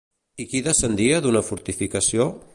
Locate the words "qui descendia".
0.53-1.21